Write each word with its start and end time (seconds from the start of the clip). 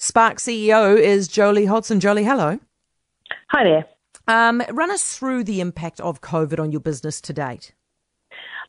Spark 0.00 0.36
CEO 0.38 0.96
is 0.96 1.26
Jolie 1.26 1.66
Hodson. 1.66 1.98
Jolie, 1.98 2.22
hello. 2.22 2.60
Hi 3.48 3.64
there. 3.64 3.84
Um, 4.28 4.62
run 4.70 4.92
us 4.92 5.18
through 5.18 5.42
the 5.42 5.60
impact 5.60 6.00
of 6.00 6.20
COVID 6.20 6.60
on 6.60 6.70
your 6.70 6.80
business 6.80 7.20
to 7.22 7.32
date. 7.32 7.72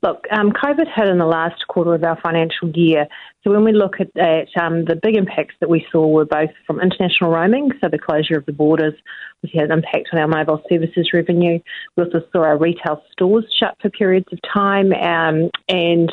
Look, 0.02 0.26
um, 0.32 0.52
COVID 0.52 0.92
hit 0.96 1.08
in 1.08 1.20
the 1.20 1.28
last 1.28 1.68
quarter 1.68 1.94
of 1.94 2.04
our 2.04 2.20
financial 2.22 2.72
year. 2.74 3.06
So 3.44 3.52
when 3.52 3.64
we 3.64 3.74
look 3.74 3.98
at, 4.00 4.08
at 4.18 4.48
um, 4.60 4.86
the 4.86 4.96
big 4.96 5.16
impacts 5.16 5.54
that 5.60 5.70
we 5.70 5.86
saw 5.92 6.08
were 6.08 6.26
both 6.26 6.50
from 6.66 6.82
international 6.82 7.30
roaming, 7.30 7.70
so 7.80 7.90
the 7.90 8.00
closure 8.00 8.38
of 8.38 8.46
the 8.48 8.54
borders, 8.54 8.96
which 9.42 9.52
had 9.54 9.66
an 9.66 9.72
impact 9.72 10.10
on 10.12 10.20
our 10.20 10.28
mobile 10.28 10.64
services 10.68 11.12
revenue. 11.14 11.60
We 11.96 12.04
also 12.06 12.22
saw 12.32 12.44
our 12.44 12.58
retail 12.58 13.04
stores 13.12 13.46
shut 13.60 13.76
for 13.82 13.92
periods 13.92 14.28
of 14.32 14.40
time, 14.52 14.94
um, 14.94 15.52
and 15.68 16.12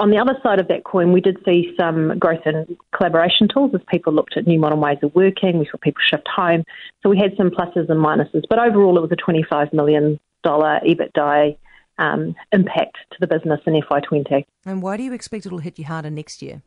on 0.00 0.10
the 0.10 0.16
other 0.16 0.34
side 0.42 0.58
of 0.58 0.68
that 0.68 0.84
coin, 0.84 1.12
we 1.12 1.20
did 1.20 1.36
see 1.44 1.74
some 1.78 2.18
growth 2.18 2.40
in 2.46 2.76
collaboration 2.96 3.48
tools 3.52 3.72
as 3.74 3.82
people 3.90 4.14
looked 4.14 4.36
at 4.36 4.46
new 4.46 4.58
modern 4.58 4.80
ways 4.80 4.96
of 5.02 5.14
working. 5.14 5.58
We 5.58 5.66
saw 5.70 5.76
people 5.76 6.00
shift 6.08 6.26
home. 6.34 6.64
So 7.02 7.10
we 7.10 7.18
had 7.18 7.36
some 7.36 7.50
pluses 7.50 7.90
and 7.90 8.02
minuses. 8.02 8.44
But 8.48 8.58
overall, 8.58 8.96
it 8.96 9.02
was 9.02 9.12
a 9.12 9.16
$25 9.16 9.74
million 9.74 10.18
EBITDA 10.46 11.56
um, 11.98 12.34
impact 12.52 12.96
to 13.10 13.16
the 13.20 13.26
business 13.26 13.60
in 13.66 13.74
FY20. 13.74 14.44
And 14.64 14.82
why 14.82 14.96
do 14.96 15.02
you 15.02 15.12
expect 15.12 15.44
it 15.44 15.52
will 15.52 15.58
hit 15.58 15.78
you 15.78 15.84
harder 15.84 16.10
next 16.10 16.40
year? 16.40 16.62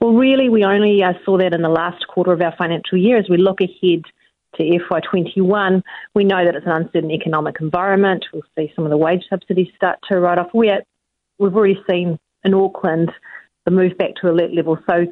Well, 0.00 0.12
really, 0.12 0.48
we 0.48 0.64
only 0.64 1.02
uh, 1.02 1.14
saw 1.24 1.38
that 1.38 1.54
in 1.54 1.62
the 1.62 1.68
last 1.68 2.06
quarter 2.06 2.32
of 2.32 2.40
our 2.40 2.54
financial 2.56 2.96
year. 2.96 3.18
As 3.18 3.28
we 3.28 3.38
look 3.38 3.60
ahead 3.60 4.04
to 4.56 4.62
FY21, 4.62 5.82
we 6.14 6.24
know 6.24 6.44
that 6.44 6.54
it's 6.54 6.66
an 6.66 6.72
uncertain 6.72 7.10
economic 7.10 7.56
environment. 7.60 8.24
We'll 8.32 8.42
see 8.56 8.72
some 8.76 8.84
of 8.84 8.90
the 8.90 8.96
wage 8.96 9.24
subsidies 9.28 9.68
start 9.74 9.98
to 10.10 10.20
write 10.20 10.38
off. 10.38 10.50
We're, 10.54 10.82
we've 11.38 11.56
already 11.56 11.78
seen 11.90 12.18
in 12.44 12.54
Auckland 12.54 13.10
the 13.64 13.70
move 13.70 13.96
back 13.98 14.14
to 14.20 14.28
alert 14.28 14.52
level. 14.54 14.78
So 14.88 15.06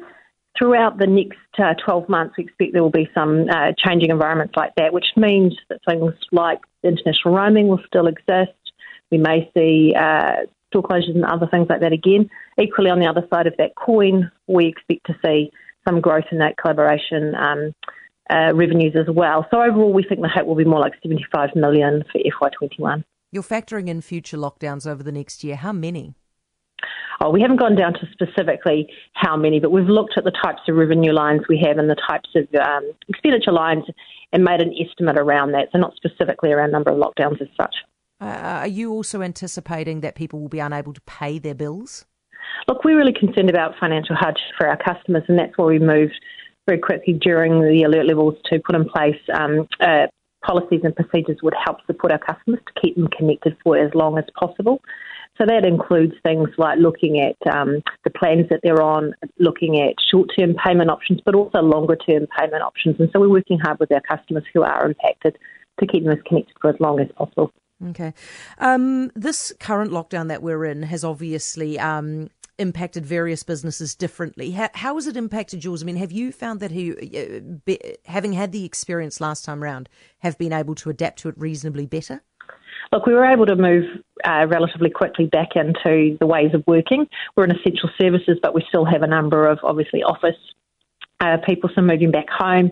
throughout 0.57 0.97
the 0.97 1.07
next 1.07 1.37
uh, 1.57 1.73
12 1.83 2.09
months, 2.09 2.35
we 2.37 2.45
expect 2.45 2.73
there 2.73 2.83
will 2.83 2.89
be 2.89 3.09
some 3.13 3.47
uh, 3.49 3.71
changing 3.77 4.09
environments 4.09 4.55
like 4.55 4.73
that, 4.75 4.93
which 4.93 5.07
means 5.15 5.57
that 5.69 5.79
things 5.87 6.13
like 6.31 6.59
international 6.83 7.35
roaming 7.35 7.67
will 7.67 7.81
still 7.87 8.07
exist. 8.07 8.51
We 9.11 9.17
may 9.17 9.49
see 9.55 9.93
uh, 9.97 10.45
store 10.69 10.83
closures 10.83 11.15
and 11.15 11.25
other 11.25 11.47
things 11.47 11.67
like 11.69 11.81
that 11.81 11.93
again. 11.93 12.29
Equally, 12.61 12.89
on 12.89 12.99
the 12.99 13.07
other 13.07 13.27
side 13.33 13.47
of 13.47 13.55
that 13.57 13.75
coin, 13.75 14.31
we 14.47 14.67
expect 14.67 15.05
to 15.07 15.15
see 15.23 15.51
some 15.87 15.99
growth 15.99 16.25
in 16.31 16.37
that 16.39 16.57
collaboration 16.57 17.33
um, 17.35 17.73
uh, 18.29 18.53
revenues 18.53 18.95
as 18.95 19.13
well. 19.13 19.45
So 19.51 19.61
overall, 19.61 19.91
we 19.91 20.03
think 20.03 20.21
the 20.21 20.29
hit 20.33 20.45
will 20.45 20.55
be 20.55 20.63
more 20.63 20.79
like 20.79 20.93
75 21.01 21.49
million 21.55 22.03
for 22.11 22.19
FY21. 22.19 23.03
You're 23.31 23.43
factoring 23.43 23.87
in 23.87 24.01
future 24.01 24.37
lockdowns 24.37 24.85
over 24.85 25.03
the 25.03 25.11
next 25.11 25.43
year. 25.43 25.55
How 25.55 25.71
many? 25.71 26.15
Oh, 27.23 27.29
we 27.29 27.39
haven't 27.39 27.57
gone 27.57 27.75
down 27.75 27.93
to 27.93 28.07
specifically 28.11 28.87
how 29.13 29.37
many, 29.37 29.59
but 29.59 29.71
we've 29.71 29.85
looked 29.85 30.17
at 30.17 30.23
the 30.23 30.31
types 30.43 30.61
of 30.67 30.75
revenue 30.75 31.13
lines 31.13 31.41
we 31.47 31.63
have 31.63 31.77
and 31.77 31.87
the 31.87 31.95
types 31.95 32.29
of 32.35 32.47
um, 32.59 32.91
expenditure 33.09 33.51
lines 33.51 33.83
and 34.33 34.43
made 34.43 34.59
an 34.59 34.73
estimate 34.73 35.19
around 35.19 35.51
that. 35.51 35.67
So 35.71 35.77
not 35.77 35.93
specifically 35.95 36.51
around 36.51 36.71
number 36.71 36.89
of 36.89 36.97
lockdowns 36.97 37.39
as 37.39 37.47
such. 37.55 37.75
Uh, 38.19 38.61
are 38.61 38.67
you 38.67 38.91
also 38.91 39.21
anticipating 39.21 40.01
that 40.01 40.15
people 40.15 40.39
will 40.39 40.49
be 40.49 40.59
unable 40.59 40.93
to 40.93 41.01
pay 41.01 41.37
their 41.37 41.53
bills? 41.53 42.05
Look, 42.67 42.83
we're 42.83 42.97
really 42.97 43.13
concerned 43.13 43.51
about 43.51 43.75
financial 43.79 44.15
hardship 44.15 44.47
for 44.57 44.67
our 44.67 44.77
customers, 44.77 45.23
and 45.27 45.37
that's 45.37 45.55
why 45.57 45.65
we 45.65 45.77
moved 45.79 46.13
very 46.67 46.79
quickly 46.79 47.13
during 47.13 47.61
the 47.61 47.83
alert 47.83 48.07
levels 48.07 48.35
to 48.45 48.59
put 48.65 48.75
in 48.75 48.85
place 48.85 49.17
um, 49.33 49.67
uh, 49.79 50.07
policies 50.43 50.81
and 50.83 50.95
procedures 50.95 51.37
that 51.37 51.43
would 51.43 51.55
help 51.63 51.77
support 51.85 52.11
our 52.11 52.19
customers 52.19 52.59
to 52.65 52.81
keep 52.81 52.95
them 52.95 53.07
connected 53.15 53.55
for 53.63 53.77
as 53.77 53.93
long 53.93 54.17
as 54.17 54.25
possible. 54.39 54.81
So 55.41 55.47
that 55.47 55.65
includes 55.65 56.13
things 56.21 56.49
like 56.59 56.77
looking 56.77 57.19
at 57.19 57.35
um, 57.51 57.81
the 58.03 58.11
plans 58.11 58.45
that 58.51 58.59
they're 58.61 58.81
on, 58.81 59.13
looking 59.39 59.81
at 59.81 59.95
short 60.11 60.29
term 60.37 60.53
payment 60.63 60.91
options, 60.91 61.19
but 61.25 61.33
also 61.33 61.59
longer 61.61 61.95
term 61.95 62.27
payment 62.37 62.61
options. 62.61 62.97
And 62.99 63.09
so 63.11 63.19
we're 63.19 63.29
working 63.29 63.57
hard 63.57 63.79
with 63.79 63.91
our 63.91 64.01
customers 64.01 64.43
who 64.53 64.61
are 64.61 64.85
impacted 64.85 65.37
to 65.79 65.87
keep 65.87 66.03
them 66.03 66.13
as 66.13 66.19
connected 66.27 66.53
for 66.61 66.69
as 66.69 66.79
long 66.79 66.99
as 66.99 67.07
possible. 67.17 67.51
Okay. 67.89 68.13
Um, 68.59 69.09
this 69.15 69.51
current 69.59 69.91
lockdown 69.91 70.27
that 70.27 70.43
we're 70.43 70.63
in 70.63 70.83
has 70.83 71.03
obviously 71.03 71.79
um, 71.79 72.29
impacted 72.59 73.03
various 73.03 73.41
businesses 73.41 73.95
differently. 73.95 74.51
How, 74.51 74.69
how, 74.75 74.93
has 74.93 75.07
it 75.07 75.17
impacted 75.17 75.63
yours? 75.63 75.81
I 75.81 75.87
mean, 75.87 75.95
have 75.95 76.11
you 76.11 76.31
found 76.31 76.59
that 76.59 76.71
who, 76.71 76.95
uh, 77.67 77.75
having 78.05 78.33
had 78.33 78.51
the 78.51 78.63
experience 78.63 79.19
last 79.19 79.43
time 79.43 79.63
round, 79.63 79.89
have 80.19 80.37
been 80.37 80.53
able 80.53 80.75
to 80.75 80.91
adapt 80.91 81.17
to 81.19 81.29
it 81.29 81.35
reasonably 81.39 81.87
better? 81.87 82.21
Look, 82.91 83.05
we 83.05 83.13
were 83.13 83.25
able 83.25 83.45
to 83.45 83.55
move 83.55 83.85
uh, 84.25 84.45
relatively 84.49 84.89
quickly 84.89 85.25
back 85.25 85.55
into 85.55 86.17
the 86.19 86.27
ways 86.27 86.53
of 86.53 86.63
working. 86.67 87.07
We're 87.35 87.45
in 87.45 87.51
essential 87.51 87.89
services, 87.99 88.37
but 88.41 88.53
we 88.53 88.63
still 88.67 88.83
have 88.85 89.01
a 89.01 89.07
number 89.07 89.47
of 89.47 89.59
obviously 89.63 90.03
office 90.03 90.35
uh, 91.21 91.37
people, 91.47 91.69
some 91.73 91.87
moving 91.87 92.11
back 92.11 92.27
home. 92.29 92.71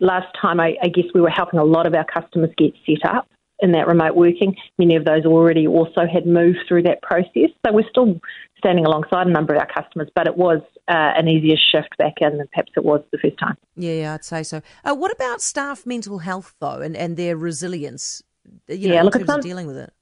Last 0.00 0.26
time, 0.40 0.60
I, 0.60 0.74
I 0.82 0.88
guess 0.88 1.06
we 1.14 1.20
were 1.20 1.30
helping 1.30 1.60
a 1.60 1.64
lot 1.64 1.86
of 1.86 1.94
our 1.94 2.04
customers 2.04 2.50
get 2.58 2.74
set 2.84 3.08
up 3.08 3.26
in 3.60 3.72
that 3.72 3.86
remote 3.86 4.16
working. 4.16 4.54
Many 4.78 4.96
of 4.96 5.06
those 5.06 5.24
already 5.24 5.66
also 5.66 6.02
had 6.12 6.26
moved 6.26 6.58
through 6.68 6.82
that 6.82 7.00
process. 7.00 7.50
So 7.64 7.72
we're 7.72 7.88
still 7.88 8.20
standing 8.58 8.84
alongside 8.84 9.26
a 9.26 9.30
number 9.30 9.54
of 9.54 9.60
our 9.60 9.82
customers, 9.82 10.10
but 10.14 10.26
it 10.26 10.36
was 10.36 10.60
uh, 10.88 11.12
an 11.16 11.28
easier 11.28 11.56
shift 11.56 11.96
back 11.96 12.14
in 12.20 12.36
than 12.36 12.48
perhaps 12.48 12.72
it 12.76 12.84
was 12.84 13.02
the 13.12 13.18
first 13.18 13.38
time. 13.38 13.56
Yeah, 13.76 13.92
yeah 13.92 14.14
I'd 14.14 14.24
say 14.24 14.42
so. 14.42 14.60
Uh, 14.84 14.94
what 14.94 15.12
about 15.12 15.40
staff 15.40 15.86
mental 15.86 16.18
health, 16.18 16.54
though, 16.60 16.80
and, 16.80 16.94
and 16.96 17.16
their 17.16 17.36
resilience? 17.36 18.22
You 18.68 18.88
know, 18.88 18.94
yeah, 18.94 19.00
in 19.00 19.04
look, 19.04 19.14
terms 19.14 19.30
of 19.30 19.40
dealing 19.42 19.66
with 19.66 19.76
it. 19.76 19.92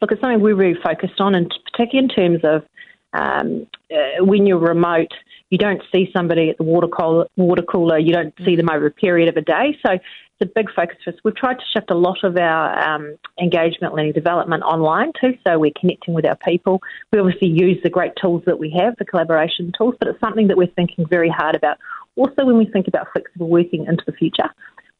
Look, 0.00 0.12
it's 0.12 0.20
something 0.20 0.40
we're 0.40 0.54
really 0.54 0.78
focused 0.82 1.20
on, 1.20 1.34
and 1.34 1.52
particularly 1.72 2.08
in 2.08 2.14
terms 2.14 2.40
of 2.44 2.64
um, 3.12 3.66
uh, 3.92 4.24
when 4.24 4.46
you're 4.46 4.58
remote, 4.58 5.12
you 5.50 5.58
don't 5.58 5.82
see 5.92 6.10
somebody 6.12 6.50
at 6.50 6.58
the 6.58 6.64
water 6.64 6.88
cooler, 6.88 7.26
water 7.36 7.62
cooler, 7.62 7.98
you 7.98 8.12
don't 8.12 8.34
see 8.44 8.56
them 8.56 8.68
over 8.68 8.86
a 8.86 8.90
period 8.90 9.28
of 9.28 9.36
a 9.36 9.40
day. 9.40 9.78
So 9.86 9.92
it's 9.92 10.50
a 10.50 10.52
big 10.52 10.66
focus 10.74 10.96
for 11.04 11.10
us. 11.10 11.16
We've 11.22 11.36
tried 11.36 11.54
to 11.54 11.64
shift 11.72 11.90
a 11.90 11.94
lot 11.94 12.24
of 12.24 12.36
our 12.36 12.76
um, 12.76 13.16
engagement, 13.40 13.94
learning, 13.94 14.12
development 14.14 14.64
online 14.64 15.12
too, 15.20 15.38
so 15.46 15.58
we're 15.58 15.72
connecting 15.80 16.12
with 16.12 16.26
our 16.26 16.36
people. 16.36 16.82
We 17.12 17.20
obviously 17.20 17.48
use 17.48 17.78
the 17.84 17.90
great 17.90 18.12
tools 18.20 18.42
that 18.46 18.58
we 18.58 18.74
have, 18.76 18.96
the 18.96 19.04
collaboration 19.04 19.72
tools, 19.78 19.94
but 20.00 20.08
it's 20.08 20.20
something 20.20 20.48
that 20.48 20.56
we're 20.56 20.66
thinking 20.74 21.06
very 21.06 21.28
hard 21.28 21.54
about. 21.54 21.78
Also, 22.16 22.44
when 22.44 22.58
we 22.58 22.66
think 22.66 22.88
about 22.88 23.06
flexible 23.12 23.48
working 23.48 23.86
into 23.86 24.02
the 24.06 24.12
future, 24.12 24.50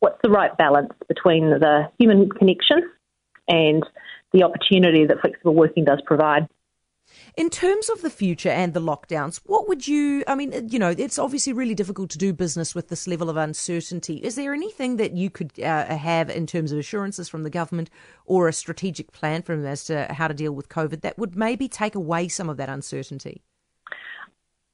what's 0.04 0.20
the 0.22 0.28
right 0.28 0.54
balance 0.58 0.92
between 1.08 1.48
the 1.48 1.90
human 1.98 2.28
connection 2.28 2.90
and 3.48 3.82
the 4.34 4.42
opportunity 4.42 5.06
that 5.06 5.18
flexible 5.22 5.54
working 5.54 5.82
does 5.82 6.02
provide. 6.04 6.46
In 7.38 7.48
terms 7.48 7.88
of 7.88 8.02
the 8.02 8.10
future 8.10 8.50
and 8.50 8.74
the 8.74 8.80
lockdowns, 8.80 9.40
what 9.46 9.66
would 9.66 9.88
you, 9.88 10.22
I 10.26 10.34
mean, 10.34 10.68
you 10.68 10.78
know, 10.78 10.90
it's 10.90 11.18
obviously 11.18 11.54
really 11.54 11.74
difficult 11.74 12.10
to 12.10 12.18
do 12.18 12.34
business 12.34 12.74
with 12.74 12.88
this 12.88 13.06
level 13.06 13.30
of 13.30 13.38
uncertainty. 13.38 14.16
Is 14.16 14.34
there 14.34 14.52
anything 14.52 14.98
that 14.98 15.12
you 15.12 15.30
could 15.30 15.58
uh, 15.58 15.96
have 15.96 16.28
in 16.28 16.46
terms 16.46 16.70
of 16.70 16.78
assurances 16.78 17.30
from 17.30 17.42
the 17.42 17.50
government 17.50 17.88
or 18.26 18.46
a 18.46 18.52
strategic 18.52 19.10
plan 19.12 19.40
from 19.40 19.62
them 19.62 19.72
as 19.72 19.84
to 19.86 20.06
how 20.12 20.28
to 20.28 20.34
deal 20.34 20.52
with 20.52 20.68
COVID 20.68 21.00
that 21.00 21.18
would 21.18 21.34
maybe 21.34 21.66
take 21.66 21.94
away 21.94 22.28
some 22.28 22.50
of 22.50 22.58
that 22.58 22.68
uncertainty? 22.68 23.42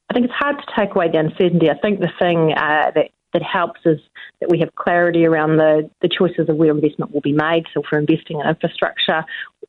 I 0.09 0.15
think 0.15 0.25
it's 0.25 0.35
hard 0.35 0.57
to 0.57 0.75
take 0.77 0.97
away 0.97 1.09
the 1.09 1.19
uncertainty. 1.19 1.71
I 1.71 1.79
think 1.79 2.01
the 2.01 2.11
thing 2.19 2.53
uh, 2.57 2.91
that 2.97 3.11
that 3.33 3.43
helps 3.43 3.81
is 3.85 3.99
that 4.41 4.51
we 4.51 4.59
have 4.61 4.75
clarity 4.75 5.27
around 5.27 5.57
the, 5.57 5.89
the 6.03 6.09
choices 6.09 6.49
of 6.49 6.57
where 6.57 6.71
investment 6.71 7.13
will 7.13 7.21
be 7.21 7.33
made. 7.33 7.65
So, 7.73 7.83
for 7.89 7.99
investing 7.99 8.41
in 8.41 8.49
infrastructure, 8.49 9.25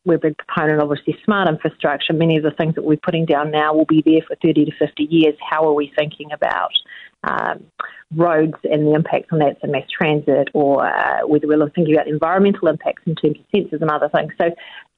we're 0.06 0.16
a 0.16 0.20
big 0.20 0.38
proponent, 0.38 0.82
of 0.82 0.90
obviously, 0.90 1.18
smart 1.24 1.48
infrastructure. 1.48 2.14
Many 2.14 2.38
of 2.38 2.44
the 2.44 2.52
things 2.52 2.76
that 2.76 2.84
we're 2.84 2.98
putting 2.98 3.26
down 3.26 3.52
now 3.52 3.74
will 3.74 3.86
be 3.86 4.04
there 4.06 4.22
for 4.28 4.36
30 4.42 4.66
to 4.66 4.72
50 4.80 5.04
years. 5.04 5.36
How 5.48 5.68
are 5.68 5.74
we 5.74 5.92
thinking 5.96 6.32
about 6.32 6.72
um, 7.24 7.66
roads 8.16 8.56
and 8.64 8.88
the 8.88 8.94
impacts 8.94 9.30
on 9.32 9.40
that, 9.40 9.58
so 9.62 9.68
mass 9.68 9.84
transit, 9.90 10.50
or 10.54 10.86
uh, 10.86 11.26
whether 11.26 11.48
we're 11.48 11.70
thinking 11.70 11.96
about 11.96 12.08
environmental 12.08 12.68
impacts 12.68 13.04
in 13.06 13.16
terms 13.16 13.38
of 13.38 13.46
sensors 13.54 13.82
and 13.82 13.90
other 13.90 14.10
things. 14.10 14.32
So 14.40 14.50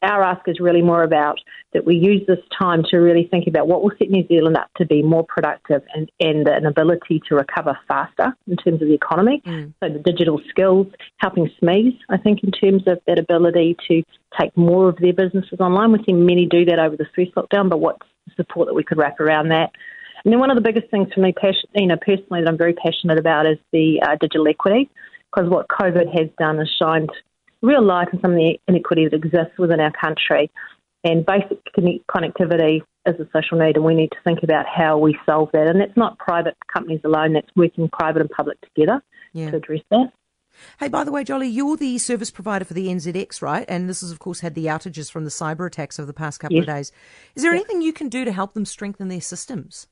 our 0.04 0.24
ask 0.24 0.48
is 0.48 0.60
really 0.60 0.82
more 0.82 1.04
about 1.04 1.40
that 1.74 1.86
we 1.86 1.96
use 1.96 2.22
this 2.28 2.40
time 2.58 2.84
to 2.92 2.98
really 2.98 3.28
think 3.30 3.48
about 3.48 3.68
what 3.68 3.82
will 3.82 3.92
set 3.98 4.10
New 4.10 4.28
Zealand 4.28 4.58
up 4.58 4.70
to 4.78 4.86
be 4.86 5.02
more 5.02 5.26
productive 5.26 5.82
and, 5.96 6.12
and 6.20 6.48
an 6.48 6.66
ability 6.66 7.22
to 7.30 7.36
recover 7.36 7.78
faster 7.88 8.36
in 8.48 8.58
terms 8.58 8.82
of 8.82 8.88
the 8.88 8.94
economy. 8.94 9.42
Mm. 9.46 9.74
So 9.82 9.90
the 9.90 10.00
digital 10.00 10.42
skills, 10.50 10.88
helping 11.18 11.50
SMEs, 11.62 11.98
I 12.10 12.18
think, 12.18 12.44
in 12.44 12.52
terms 12.52 12.84
of 12.88 13.00
that 13.08 13.18
ability 13.18 13.78
to 13.88 14.04
take 14.40 14.56
more 14.58 14.90
of 14.90 14.98
their 14.98 15.14
businesses 15.14 15.60
online. 15.60 15.92
We've 15.92 16.06
seen 16.06 16.26
many 16.26 16.46
do 16.46 16.66
that 16.66 16.80
over 16.80 16.98
the 16.98 17.08
first 17.16 17.34
lockdown, 17.36 17.70
but 17.70 17.80
what's 17.80 18.06
the 18.28 18.34
support 18.36 18.68
that 18.68 18.74
we 18.74 18.84
could 18.84 18.98
wrap 18.98 19.20
around 19.20 19.50
that? 19.50 19.72
And 20.26 20.32
then 20.32 20.40
one 20.40 20.50
of 20.50 20.56
the 20.56 20.62
biggest 20.62 20.90
things 20.90 21.08
for 21.14 21.20
me, 21.20 21.34
you 21.76 21.88
know, 21.88 21.98
personally 21.98 22.42
that 22.42 22.48
I'm 22.48 22.58
very 22.58 22.74
passionate 22.74 23.18
about 23.18 23.46
is 23.46 23.58
the 23.72 24.02
uh, 24.02 24.16
digital 24.20 24.48
equity, 24.48 24.90
because 25.34 25.50
what 25.50 25.68
COVID 25.68 26.08
has 26.18 26.30
done 26.40 26.60
is 26.60 26.70
shined 26.80 27.12
real 27.62 27.84
light 27.84 28.08
on 28.14 28.22
some 28.22 28.32
of 28.32 28.38
the 28.38 28.58
inequity 28.68 29.08
that 29.08 29.16
exists 29.16 29.58
within 29.58 29.80
our 29.80 29.92
country. 29.92 30.50
And 31.04 31.26
basic 31.26 31.60
connectivity 31.76 32.82
is 33.06 33.20
a 33.20 33.28
social 33.34 33.58
need, 33.58 33.76
and 33.76 33.84
we 33.84 33.96
need 33.96 34.12
to 34.12 34.18
think 34.24 34.40
about 34.44 34.66
how 34.66 34.98
we 34.98 35.18
solve 35.26 35.50
that. 35.52 35.68
And 35.68 35.82
that's 35.82 35.98
not 35.98 36.18
private 36.18 36.56
companies 36.74 37.02
alone, 37.04 37.34
that's 37.34 37.50
working 37.56 37.90
private 37.90 38.22
and 38.22 38.30
public 38.30 38.58
together 38.62 39.02
yeah. 39.34 39.52
to 39.52 39.58
address 39.58 39.82
that. 39.92 40.12
Hey, 40.80 40.88
by 40.88 41.04
the 41.04 41.12
way, 41.12 41.24
Jolie, 41.24 41.48
you're 41.48 41.76
the 41.76 41.98
service 41.98 42.32
provider 42.32 42.64
for 42.64 42.76
the 42.76 42.88
NZX, 42.88 43.42
right? 43.42 43.66
And 43.68 43.90
this 43.90 44.02
has, 44.02 44.12
of 44.12 44.20
course, 44.20 44.42
had 44.42 44.56
the 44.56 44.68
outages 44.68 45.12
from 45.12 45.24
the 45.24 45.32
cyber 45.32 45.66
attacks 45.66 46.00
over 46.00 46.06
the 46.06 46.14
past 46.14 46.40
couple 46.40 46.56
yes. 46.56 46.64
of 46.64 46.68
days. 46.68 46.92
Is 47.36 47.44
there 47.44 47.54
yes. 47.54 47.64
anything 47.64 47.82
you 47.82 47.92
can 47.92 48.08
do 48.08 48.24
to 48.24 48.32
help 48.32 48.54
them 48.54 48.66
strengthen 48.66 49.08
their 49.08 49.20
systems? 49.20 49.88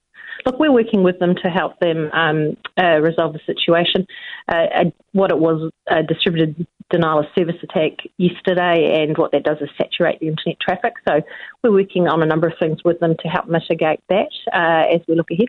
Look, 0.46 0.60
we're 0.60 0.72
working 0.72 1.04
with 1.04 1.20
them 1.20 1.36
to 1.44 1.50
help 1.50 1.80
them 1.80 2.10
um, 2.14 2.58
uh, 2.82 3.00
resolve 3.00 3.34
the 3.34 3.40
situation. 3.46 4.08
Uh, 4.48 4.86
what 5.14 5.32
it 5.32 5.38
was 5.38 5.72
a 5.88 6.04
distributed 6.04 6.68
denial 6.90 7.20
of 7.20 7.26
service 7.38 7.56
attack 7.64 7.94
yesterday, 8.18 9.02
and 9.02 9.18
what 9.18 9.32
that 9.32 9.44
does 9.44 9.58
is 9.62 9.70
saturate 9.78 10.20
the 10.20 10.28
internet 10.28 10.60
traffic. 10.60 10.94
So 11.08 11.22
we're 11.64 11.72
working 11.72 12.08
on 12.08 12.22
a 12.22 12.26
number 12.26 12.48
of 12.48 12.54
things 12.60 12.80
with 12.84 13.00
them 13.00 13.16
to 13.22 13.28
help 13.28 13.48
mitigate 13.48 14.02
that 14.10 14.32
uh, 14.54 14.94
as 14.94 15.02
we 15.08 15.16
look 15.16 15.32
ahead. 15.32 15.48